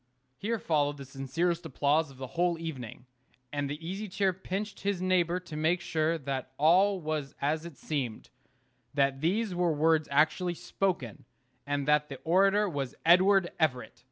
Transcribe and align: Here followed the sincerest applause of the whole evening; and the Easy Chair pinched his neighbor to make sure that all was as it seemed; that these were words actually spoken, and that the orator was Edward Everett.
Here 0.35 0.57
followed 0.57 0.97
the 0.97 1.05
sincerest 1.05 1.63
applause 1.63 2.09
of 2.09 2.17
the 2.17 2.25
whole 2.33 2.57
evening; 2.57 3.05
and 3.53 3.69
the 3.69 3.77
Easy 3.87 4.07
Chair 4.07 4.33
pinched 4.33 4.79
his 4.79 4.99
neighbor 4.99 5.39
to 5.41 5.55
make 5.55 5.79
sure 5.79 6.17
that 6.17 6.53
all 6.57 6.99
was 6.99 7.35
as 7.39 7.65
it 7.67 7.77
seemed; 7.77 8.31
that 8.95 9.21
these 9.21 9.53
were 9.53 9.71
words 9.71 10.07
actually 10.09 10.55
spoken, 10.55 11.25
and 11.67 11.87
that 11.87 12.09
the 12.09 12.17
orator 12.23 12.67
was 12.67 12.95
Edward 13.05 13.51
Everett. 13.59 13.99